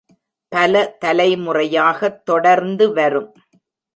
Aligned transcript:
பல 0.51 0.97
தலைமுறையாகத் 1.05 2.19
தொடர்ந்துவரும் 2.31 3.31